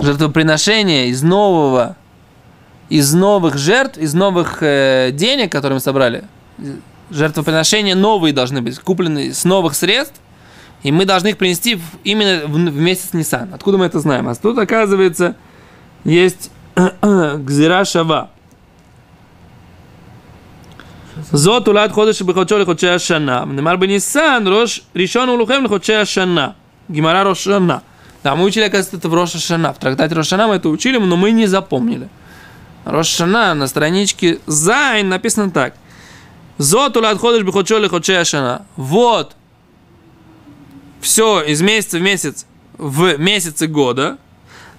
жертвоприношение 0.00 1.08
из 1.08 1.22
нового, 1.22 1.96
из 2.88 3.14
новых 3.14 3.58
жертв, 3.58 3.98
из 3.98 4.14
новых 4.14 4.58
э, 4.60 5.10
денег, 5.12 5.52
которые 5.52 5.76
мы 5.76 5.80
собрали. 5.80 6.24
Жертвоприношения 7.10 7.94
новые 7.94 8.32
должны 8.32 8.62
быть, 8.62 8.78
куплены 8.78 9.32
с 9.32 9.44
новых 9.44 9.74
средств, 9.74 10.20
и 10.82 10.92
мы 10.92 11.04
должны 11.04 11.28
их 11.28 11.38
принести 11.38 11.76
в, 11.76 11.82
именно 12.04 12.46
в, 12.46 12.52
в 12.52 12.80
месяц 12.80 13.12
Нисан. 13.12 13.54
Откуда 13.54 13.78
мы 13.78 13.86
это 13.86 14.00
знаем? 14.00 14.28
А 14.28 14.34
тут, 14.34 14.58
оказывается, 14.58 15.36
есть 16.04 16.50
Гзира 16.76 17.84
Шава. 17.84 18.28
זאת 21.32 21.68
אולד 21.68 21.92
חודש 21.92 22.18
שבחודשו 22.18 22.58
לחודשי 22.58 22.88
השנה. 22.88 23.44
נאמר 23.44 23.76
בניסן, 23.76 24.44
ראש 24.46 24.80
ראשון 24.96 25.28
הוא 25.28 25.38
לוחם 25.38 25.64
לחודשי 25.64 25.94
השנה. 25.94 26.48
גמרא 26.92 27.22
ראש 27.22 27.44
שנה. 27.44 27.78
Да, 28.23 28.35
мы 28.35 28.43
учили, 28.45 28.65
оказывается, 28.65 28.97
это 28.97 29.09
в 29.09 29.13
Роша 29.13 29.39
Шана. 29.39 29.73
В 29.73 29.79
трактате 29.79 30.13
Рошана 30.13 30.47
мы 30.47 30.55
это 30.55 30.69
учили, 30.69 30.97
но 30.97 31.15
мы 31.15 31.31
не 31.31 31.47
запомнили. 31.47 32.09
Рошана 32.85 33.53
на 33.53 33.67
страничке 33.67 34.39
Зайн 34.45 35.09
написано 35.09 35.51
так. 35.51 35.75
Зот 36.57 36.95
улад 36.97 37.17
ходишь 37.17 37.43
бы 37.43 37.51
хочо 37.51 37.79
ли 37.79 37.89
шана. 38.23 38.65
Вот. 38.75 39.35
Все 41.01 41.41
из 41.41 41.61
месяца 41.61 41.97
в 41.97 42.01
месяц 42.01 42.45
в 42.77 43.17
месяцы 43.17 43.67
года. 43.67 44.17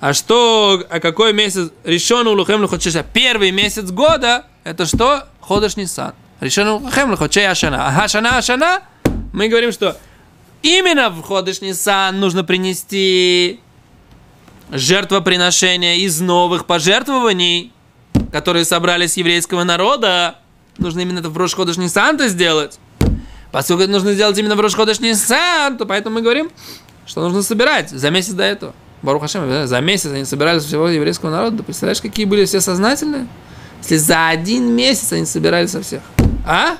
А 0.00 0.12
что, 0.12 0.84
а 0.90 1.00
какой 1.00 1.32
месяц? 1.32 1.70
Решен 1.84 2.26
улухем 2.26 2.60
лухочеша. 2.60 3.04
Первый 3.12 3.52
месяц 3.52 3.90
года, 3.90 4.46
это 4.64 4.86
что? 4.86 5.24
Ходыш 5.40 5.76
Нисан. 5.76 6.12
Решен 6.40 6.66
улухем 6.68 7.10
лухочеша 7.10 7.54
шана. 7.54 7.88
Ага, 7.88 8.08
шана, 8.08 8.42
шана. 8.42 8.82
Мы 9.32 9.48
говорим, 9.48 9.72
что 9.72 9.96
Именно 10.62 11.10
в 11.10 11.22
Ходыш 11.22 11.60
Нисан 11.60 12.20
нужно 12.20 12.44
принести 12.44 13.60
жертвоприношение 14.70 15.98
из 15.98 16.20
новых 16.20 16.66
пожертвований, 16.66 17.72
которые 18.30 18.64
собрали 18.64 19.06
с 19.06 19.16
еврейского 19.16 19.64
народа. 19.64 20.36
Нужно 20.78 21.00
именно 21.00 21.18
это 21.18 21.28
в 21.30 21.36
Рош 21.36 21.54
Ходыш 21.54 21.76
Нисан 21.76 22.18
сделать. 22.20 22.78
Поскольку 23.50 23.82
это 23.82 23.92
нужно 23.92 24.14
сделать 24.14 24.38
именно 24.38 24.54
в 24.54 24.60
Рош 24.60 24.74
Ходыш 24.74 24.98
то 24.98 25.84
поэтому 25.86 26.14
мы 26.14 26.22
говорим, 26.22 26.50
что 27.06 27.20
нужно 27.22 27.42
собирать 27.42 27.90
за 27.90 28.10
месяц 28.10 28.32
до 28.32 28.44
этого. 28.44 28.74
Барух 29.02 29.22
Хашем, 29.22 29.66
за 29.66 29.80
месяц 29.80 30.12
они 30.12 30.24
собирались 30.24 30.62
всего 30.62 30.88
еврейского 30.88 31.30
народа. 31.30 31.58
Ты 31.58 31.62
представляешь, 31.64 32.00
какие 32.00 32.24
были 32.24 32.44
все 32.44 32.60
сознательные? 32.60 33.26
Если 33.82 33.96
за 33.96 34.28
один 34.28 34.72
месяц 34.72 35.12
они 35.12 35.26
собирали 35.26 35.66
со 35.66 35.82
всех. 35.82 36.02
А? 36.46 36.76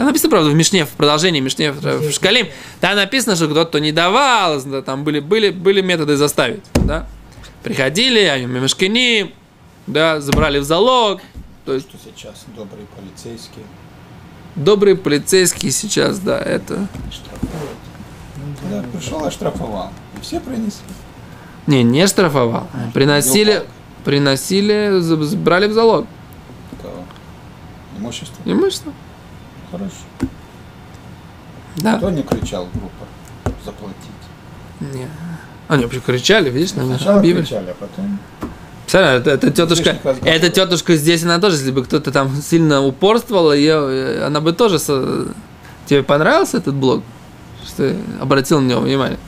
Там 0.00 0.06
написано, 0.06 0.30
правда, 0.30 0.48
в 0.48 0.54
Мишне, 0.54 0.86
в 0.86 0.92
продолжении 0.92 1.40
Мишне, 1.40 1.72
в 1.72 2.10
Шкалим, 2.10 2.48
там 2.80 2.96
написано, 2.96 3.36
что 3.36 3.48
кто-то 3.48 3.80
не 3.80 3.92
давал, 3.92 4.58
там 4.82 5.04
были, 5.04 5.20
были, 5.20 5.50
были 5.50 5.82
методы 5.82 6.16
заставить, 6.16 6.62
да. 6.72 7.06
Приходили, 7.62 8.20
они 8.20 8.46
мешкини, 8.46 9.34
да, 9.86 10.22
забрали 10.22 10.58
в 10.58 10.64
залог. 10.64 11.20
То 11.66 11.74
есть, 11.74 11.86
что 11.86 11.98
сейчас 12.02 12.46
добрые 12.56 12.86
полицейские. 12.96 13.66
Добрые 14.56 14.96
полицейские 14.96 15.70
сейчас, 15.70 16.18
да, 16.18 16.38
это... 16.38 16.88
Штрафуют. 17.12 17.76
Да, 18.70 18.82
пришел, 18.94 19.22
оштрафовал. 19.22 19.90
И 20.16 20.22
все 20.22 20.40
принесли. 20.40 20.80
Не, 21.66 21.82
не 21.82 22.06
штрафовал. 22.06 22.68
Приносили, 22.94 23.64
приносили, 24.06 25.36
брали 25.36 25.66
в 25.66 25.74
залог. 25.74 26.06
Кого? 26.80 27.04
Имущество. 27.98 28.40
Имущество. 28.46 28.94
Хорошо. 29.70 29.94
Да. 31.76 31.96
Кто 31.98 32.10
не 32.10 32.22
кричал 32.22 32.66
группа 32.74 33.06
заплатить? 33.64 33.96
Не. 34.80 35.08
Они 35.68 35.84
вообще 35.84 36.00
кричали, 36.00 36.50
видишь, 36.50 36.74
на 36.74 36.84
Сначала 36.84 37.20
Библии. 37.20 37.42
кричали, 37.42 37.70
а 37.70 37.74
потом... 37.74 38.18
Представляешь, 38.82 39.20
это, 39.20 39.30
это 39.30 39.50
тетушка, 39.52 39.96
эта 40.24 40.48
тетушка 40.50 40.96
здесь, 40.96 41.22
она 41.22 41.38
тоже, 41.38 41.56
если 41.56 41.70
бы 41.70 41.84
кто-то 41.84 42.10
там 42.10 42.34
сильно 42.42 42.82
упорствовал, 42.82 43.52
ее, 43.52 44.24
она 44.24 44.40
бы 44.40 44.52
тоже... 44.52 44.78
со- 44.80 45.28
Тебе 45.86 46.02
понравился 46.02 46.56
этот 46.58 46.74
блог? 46.74 47.02
Что 47.64 47.76
ты 47.76 47.96
обратил 48.20 48.60
на 48.60 48.66
него 48.68 48.80
внимание? 48.80 49.18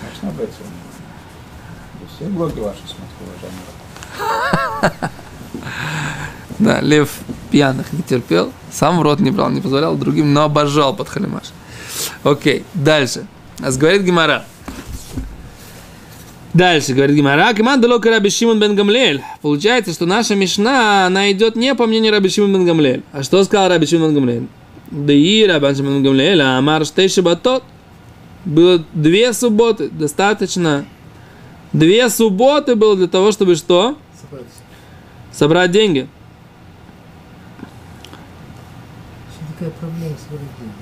Конечно, 0.00 0.28
обратил. 0.28 0.64
Да 2.00 2.06
все 2.16 2.24
блоги 2.26 2.60
ваши 2.60 2.78
смотрю, 2.86 3.26
уважаемые. 4.20 5.10
Да, 6.58 6.80
лев 6.80 7.10
пьяных 7.50 7.92
не 7.92 8.02
терпел, 8.02 8.52
сам 8.70 8.98
в 8.98 9.02
рот 9.02 9.20
не 9.20 9.30
брал, 9.30 9.50
не 9.50 9.60
позволял 9.60 9.96
другим, 9.96 10.32
но 10.32 10.42
обожал 10.42 10.94
под 10.94 11.08
халимаш. 11.08 11.52
Окей, 12.22 12.64
дальше. 12.74 13.26
А 13.60 13.70
говорит 13.72 14.02
Гимара. 14.02 14.44
Дальше, 16.52 16.94
говорит 16.94 17.14
Гимара, 17.14 17.52
команда 17.54 17.88
лока 17.88 18.10
Раби 18.10 18.30
Шимон 18.30 18.58
бен 18.58 18.74
Гамлель. 18.74 19.22
Получается, 19.40 19.92
что 19.92 20.06
наша 20.06 20.34
Мишна, 20.34 21.06
она 21.06 21.30
идет 21.30 21.54
не 21.54 21.74
по 21.74 21.86
мнению 21.86 22.12
Раби 22.12 22.28
Шимон 22.28 22.52
бен 22.52 22.66
Гамлель. 22.66 23.02
А 23.12 23.22
что 23.22 23.44
сказал 23.44 23.68
Раби 23.68 23.86
Шимон 23.86 24.14
бен 24.14 24.14
Гамлель? 24.14 24.46
Да 24.90 25.12
и 25.12 25.46
Раби 25.46 25.74
Шимон 25.74 25.94
бен 25.94 26.04
Гамлель, 26.04 26.40
а 26.40 26.58
Амар 26.58 26.84
Штей 26.84 27.08
Шабатот. 27.08 27.62
Было 28.44 28.82
две 28.94 29.32
субботы, 29.32 29.90
достаточно. 29.90 30.86
Две 31.72 32.08
субботы 32.08 32.74
было 32.74 32.96
для 32.96 33.06
того, 33.06 33.30
чтобы 33.30 33.54
что? 33.54 33.96
Собрать. 34.20 34.46
Собрать 35.32 35.70
деньги. 35.70 36.08
Что 39.60 39.68
такая 39.68 39.90
проблема 39.90 40.16
с 40.16 40.30
выродением? 40.30 40.74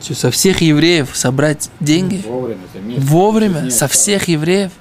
Что, 0.00 0.14
со 0.14 0.30
всех 0.32 0.62
евреев 0.62 1.10
собрать 1.14 1.70
деньги? 1.78 2.20
Вовремя, 2.26 2.60
за 2.74 2.80
месяц. 2.80 3.04
Вовремя? 3.04 3.70
Со 3.70 3.86
всех 3.86 4.26
евреев? 4.26 4.72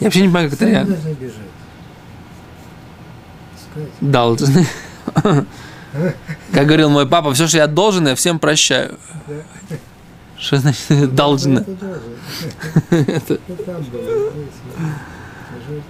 Я 0.00 0.06
вообще 0.06 0.22
не 0.22 0.26
понимаю, 0.26 0.50
как 0.50 0.54
это 0.54 0.64
Сами 0.64 0.70
реально. 0.72 0.96
должны 0.96 1.14
бежать. 1.14 1.34
Сказать. 3.70 3.90
Должны. 4.00 4.66
Как 6.52 6.66
говорил 6.66 6.90
мой 6.90 7.08
папа, 7.08 7.32
все, 7.32 7.46
что 7.46 7.58
я 7.58 7.68
должен, 7.68 8.08
я 8.08 8.16
всем 8.16 8.40
прощаю. 8.40 8.98
Что 10.36 10.56
значит 10.58 11.14
должны? 11.14 11.60
Это 11.60 11.74
должен. 11.76 12.02
Это 12.90 13.38
Скажите. 15.46 15.82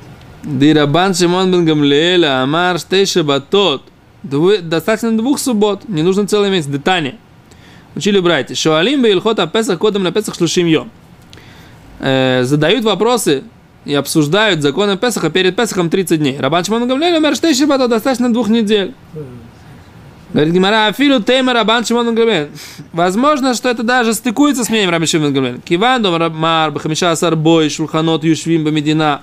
Дирабан 0.44 1.14
Шимон 1.14 1.50
бен 1.50 1.64
Гамлеэля, 1.64 2.42
Амар 2.42 2.78
Штей 2.78 3.06
Шабатот. 3.06 3.82
Достаточно 4.22 5.16
двух 5.16 5.38
суббот, 5.38 5.88
не 5.88 6.02
нужно 6.02 6.26
целый 6.26 6.50
месяц. 6.50 6.68
Детание. 6.68 7.16
Учили 7.94 8.20
братья. 8.20 8.54
Шуалим 8.54 9.02
бе 9.02 9.12
Илхот 9.12 9.38
Апесах 9.38 9.78
кодом 9.78 10.02
на 10.02 10.12
Песах 10.12 10.34
шлушим 10.34 10.66
йом. 10.66 10.90
Э, 12.00 12.42
Задают 12.44 12.84
вопросы 12.84 13.44
и 13.84 13.94
обсуждают 13.94 14.62
законы 14.62 14.96
Песаха 14.96 15.30
перед 15.30 15.56
Песахом 15.56 15.90
30 15.90 16.18
дней. 16.18 16.36
Рабан 16.38 16.64
Шимон 16.64 16.82
бен 16.82 16.88
Гамлеэля, 16.88 17.16
Амар 17.16 17.34
Штей 17.34 17.54
Шабатот, 17.54 17.90
достаточно 17.90 18.32
двух 18.32 18.48
недель. 18.48 18.94
Говорит 20.32 20.52
Гимара, 20.52 20.88
афилу 20.88 21.22
тейма 21.22 21.54
Рабан 21.54 21.84
Шимон. 21.84 22.16
Возможно, 22.92 23.54
что 23.54 23.68
это 23.68 23.82
даже 23.82 24.12
стыкуется 24.14 24.62
с 24.64 24.68
мнением 24.68 24.90
Раби 24.90 25.06
Шимон 25.06 25.32
бен 25.32 25.34
Гамлеэль. 25.34 25.60
Киван 25.62 26.02
дом 26.02 26.36
Мар 26.36 26.70
Бахамиша 26.70 27.10
Асар 27.10 27.34
Бой 27.34 27.70
Шулханот 27.70 28.24
Юшвим 28.24 28.64
Бамедина. 28.64 29.22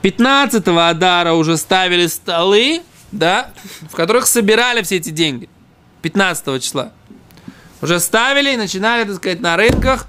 15 0.00 0.66
Адара 0.66 1.34
уже 1.34 1.56
ставили 1.56 2.06
столы, 2.06 2.80
да, 3.12 3.52
в 3.90 3.94
которых 3.94 4.26
собирали 4.26 4.82
все 4.82 4.96
эти 4.96 5.10
деньги. 5.10 5.48
15 6.02 6.62
числа. 6.62 6.92
Уже 7.80 8.00
ставили 8.00 8.52
и 8.52 8.56
начинали, 8.56 9.04
так 9.04 9.16
сказать, 9.16 9.40
на 9.40 9.56
рынках 9.56 10.06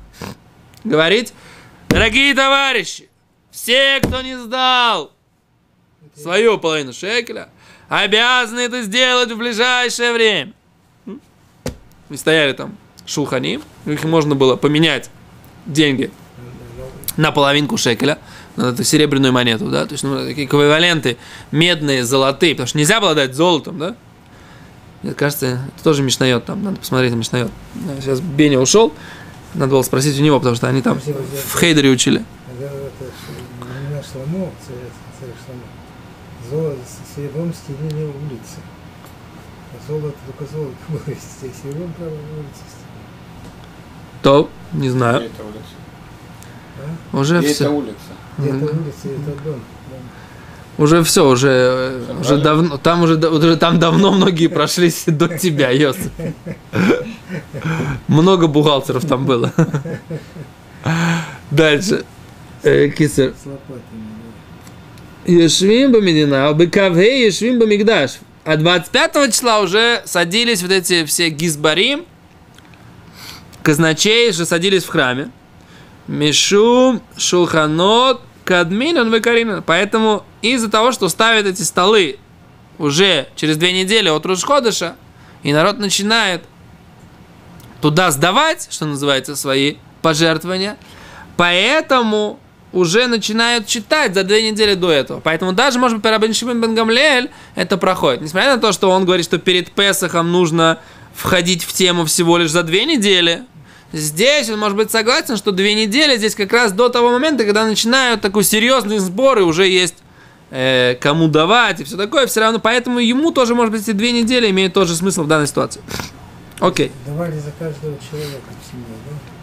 говорить, 0.83 1.33
дорогие 1.89 2.33
товарищи, 2.33 3.09
все, 3.51 3.99
кто 4.01 4.21
не 4.21 4.37
сдал 4.37 5.11
свою 6.15 6.57
половину 6.57 6.93
шекеля, 6.93 7.49
обязаны 7.89 8.61
это 8.61 8.81
сделать 8.83 9.31
в 9.31 9.37
ближайшее 9.37 10.13
время. 10.13 10.53
И 12.09 12.17
стояли 12.17 12.53
там 12.53 12.77
шулхани, 13.05 13.59
их 13.85 14.03
можно 14.03 14.35
было 14.35 14.55
поменять 14.55 15.09
деньги 15.65 16.11
на 17.17 17.31
половинку 17.31 17.77
шекеля, 17.77 18.19
на 18.55 18.69
эту 18.69 18.83
серебряную 18.83 19.33
монету, 19.33 19.69
да, 19.69 19.85
то 19.85 19.93
есть 19.93 20.03
ну, 20.03 20.25
такие 20.25 20.45
эквиваленты 20.47 21.17
медные, 21.51 22.03
золотые, 22.05 22.53
потому 22.53 22.67
что 22.67 22.77
нельзя 22.77 22.99
было 22.99 23.15
дать 23.15 23.33
золотом, 23.35 23.79
да. 23.79 23.95
Мне 25.01 25.13
кажется, 25.13 25.59
это 25.75 25.83
тоже 25.83 26.01
мешнает 26.01 26.45
там, 26.45 26.63
надо 26.63 26.77
посмотреть 26.77 27.11
на 27.11 27.17
мешнает. 27.17 27.51
Сейчас 27.99 28.21
Беня 28.21 28.59
ушел, 28.59 28.93
надо 29.53 29.71
было 29.71 29.81
спросить 29.81 30.19
у 30.19 30.23
него, 30.23 30.39
потому 30.39 30.55
что 30.55 30.67
они 30.67 30.81
там 30.81 30.99
в 30.99 31.59
Хейдере 31.59 31.89
учили. 31.89 32.23
Это, 32.57 32.65
это 32.65 34.03
Шломо, 34.11 34.51
царь, 34.65 34.75
царь 35.19 35.29
Шломо. 35.45 35.63
Золото, 36.49 36.79
с 36.85 37.15
серебром 37.15 37.53
стелили 37.53 38.03
улицы. 38.05 38.59
А 39.73 39.91
золото, 39.91 40.15
только 40.27 40.51
золото 40.53 40.75
было 40.87 41.01
везде. 41.07 41.51
Серебром, 41.61 41.91
право, 41.93 42.11
улицы 42.11 42.63
стелили. 42.67 44.21
То, 44.21 44.49
не 44.73 44.89
знаю, 44.89 45.23
эта 45.23 45.43
улица? 45.43 45.82
Уже 47.11 47.39
Где 47.39 47.53
все. 47.53 47.63
эта 47.65 47.73
улица? 47.73 47.95
И 48.39 48.41
это 48.43 48.55
улица, 48.55 49.05
и 49.05 49.09
это 49.09 49.43
дом. 49.43 49.61
Уже 50.79 51.03
все, 51.03 51.27
уже, 51.29 52.01
уже 52.19 52.37
давно, 52.37 52.77
там 52.77 53.03
уже, 53.03 53.15
да- 53.17 53.29
уже 53.29 53.57
там 53.57 53.77
давно 53.79 54.11
многие 54.11 54.47
прошлись 54.47 55.03
до 55.07 55.27
тебя, 55.27 55.69
Йосиф. 55.69 56.09
Много 58.07 58.47
бухгалтеров 58.47 59.05
там 59.05 59.25
было. 59.25 59.53
Дальше. 61.51 62.03
Э, 62.63 62.89
Кисер. 62.89 63.33
Да. 63.45 63.51
Ешвим 65.25 65.91
Бамедина, 65.91 66.51
Бекаве 66.53 67.25
Ешвим 67.27 67.59
Бамигдаш. 67.59 68.19
А 68.43 68.57
25 68.57 69.31
числа 69.31 69.59
уже 69.61 70.01
садились 70.05 70.61
вот 70.63 70.71
эти 70.71 71.05
все 71.05 71.29
гизбарим, 71.29 72.03
казначеи, 73.61 74.31
что 74.31 74.45
садились 74.45 74.83
в 74.83 74.89
храме. 74.89 75.29
Мишум, 76.07 77.01
Шулханот, 77.17 78.21
Кадминан, 78.45 79.13
Векаринан. 79.13 79.63
Поэтому 79.63 80.23
из-за 80.41 80.69
того, 80.69 80.91
что 80.91 81.09
ставят 81.09 81.45
эти 81.45 81.61
столы 81.61 82.17
уже 82.77 83.27
через 83.35 83.57
две 83.57 83.71
недели 83.71 84.09
от 84.09 84.25
Рушходыша, 84.25 84.95
и 85.43 85.53
народ 85.53 85.79
начинает 85.79 86.43
туда 87.81 88.11
сдавать, 88.11 88.67
что 88.71 88.85
называется, 88.85 89.35
свои 89.35 89.75
пожертвования, 90.01 90.77
поэтому 91.37 92.39
уже 92.71 93.07
начинают 93.07 93.67
читать 93.67 94.15
за 94.15 94.23
две 94.23 94.49
недели 94.49 94.73
до 94.73 94.91
этого. 94.91 95.19
Поэтому 95.19 95.53
даже, 95.53 95.79
может 95.79 95.99
быть, 95.99 96.11
Рабин 96.11 96.33
Шимон 96.33 96.89
это 97.55 97.77
проходит. 97.77 98.21
Несмотря 98.21 98.55
на 98.55 98.61
то, 98.61 98.71
что 98.71 98.89
он 98.89 99.05
говорит, 99.05 99.25
что 99.25 99.37
перед 99.37 99.71
Песохом 99.71 100.31
нужно 100.31 100.79
входить 101.13 101.63
в 101.63 101.71
тему 101.71 102.05
всего 102.05 102.37
лишь 102.37 102.49
за 102.49 102.63
две 102.63 102.85
недели, 102.85 103.43
здесь 103.93 104.49
он 104.49 104.59
может 104.59 104.75
быть 104.75 104.91
согласен, 104.91 105.37
что 105.37 105.51
две 105.51 105.73
недели 105.73 106.17
здесь 106.17 106.35
как 106.35 106.51
раз 106.51 106.73
до 106.73 106.89
того 106.89 107.11
момента, 107.11 107.45
когда 107.45 107.65
начинают 107.65 108.21
такой 108.21 108.43
серьезный 108.43 108.99
сбор, 108.99 109.39
и 109.39 109.43
уже 109.43 109.67
есть 109.67 109.95
э, 110.51 110.95
кому 110.99 111.29
давать 111.29 111.79
и 111.79 111.83
все 111.83 111.95
такое, 111.95 112.27
все 112.27 112.41
равно, 112.41 112.59
поэтому 112.59 112.99
ему 112.99 113.31
тоже, 113.31 113.55
может 113.55 113.71
быть, 113.71 113.83
эти 113.83 113.91
две 113.91 114.11
недели 114.11 114.49
имеют 114.49 114.73
тот 114.73 114.87
же 114.87 114.95
смысл 114.95 115.23
в 115.23 115.27
данной 115.27 115.47
ситуации. 115.47 115.81
Окей. 116.59 116.91
Давали 117.05 117.37
за 117.39 117.51
каждого 117.51 117.97
человека 118.09 118.49
в 118.61 118.71
семье, 118.71 118.85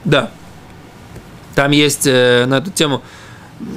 да? 0.05 0.21
Да. 0.23 0.31
Там 1.55 1.71
есть 1.71 2.07
э, 2.07 2.45
на 2.47 2.59
эту 2.59 2.71
тему 2.71 3.03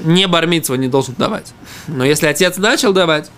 не 0.03 0.27
бармитсва 0.27 0.75
не 0.75 0.87
должен 0.87 1.15
давать. 1.17 1.53
Но 1.87 2.05
если 2.05 2.27
отец 2.27 2.57
начал 2.57 2.93
давать, 2.93 3.29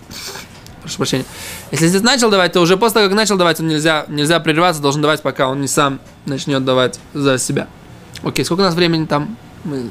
прошу 0.82 0.98
прощения, 0.98 1.24
если 1.70 1.88
отец 1.88 2.02
начал 2.02 2.30
давать, 2.30 2.52
то 2.52 2.60
уже 2.60 2.76
после 2.76 2.94
того, 2.94 3.06
как 3.06 3.16
начал 3.16 3.36
давать, 3.36 3.60
он 3.60 3.68
нельзя, 3.68 4.04
нельзя 4.08 4.38
прерываться, 4.40 4.80
должен 4.80 5.02
давать, 5.02 5.22
пока 5.22 5.48
он 5.48 5.60
не 5.60 5.68
сам 5.68 6.00
начнет 6.24 6.64
давать 6.64 7.00
за 7.12 7.38
себя. 7.38 7.68
Окей, 8.22 8.44
сколько 8.44 8.60
у 8.60 8.64
нас 8.64 8.74
времени 8.74 9.06
там? 9.06 9.36
Мы... 9.64 9.90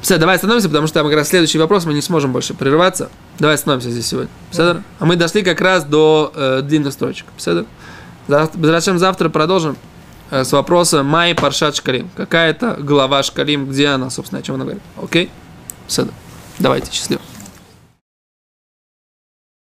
Все, 0.00 0.18
давай 0.18 0.36
остановимся, 0.36 0.68
потому 0.68 0.86
что 0.86 0.94
там 0.94 1.06
как 1.06 1.16
раз 1.16 1.28
следующий 1.28 1.58
вопрос, 1.58 1.84
мы 1.84 1.94
не 1.94 2.02
сможем 2.02 2.32
больше 2.32 2.54
прерываться. 2.54 3.10
Давай 3.38 3.54
остановимся 3.54 3.90
здесь 3.90 4.06
сегодня. 4.06 4.30
Все, 4.50 4.82
А 4.98 5.04
мы 5.04 5.16
дошли 5.16 5.42
как 5.42 5.60
раз 5.60 5.84
до 5.84 6.32
э, 6.34 6.60
длинных 6.62 6.92
строчек. 6.92 7.26
Все, 7.36 7.64
Зачем 8.26 8.98
завтра 8.98 9.28
продолжим 9.28 9.76
э, 10.30 10.44
с 10.44 10.52
вопроса 10.52 11.02
Май 11.02 11.34
Паршат 11.34 11.76
Шкалим. 11.76 12.10
Какая-то 12.16 12.76
глава 12.78 13.22
Шкалим, 13.22 13.66
где 13.66 13.88
она, 13.88 14.10
собственно, 14.10 14.40
о 14.40 14.42
чем 14.42 14.56
она 14.56 14.64
говорит. 14.64 14.82
Окей? 15.02 15.30
Все, 15.86 16.06
давайте, 16.58 16.92
счастливо. 16.92 17.20